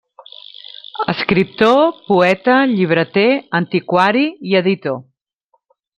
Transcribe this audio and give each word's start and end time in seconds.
Escriptor, 1.13 1.91
poeta, 2.07 2.57
llibreter, 2.73 3.29
antiquari 3.61 4.25
i 4.53 4.59
editor. 4.65 4.99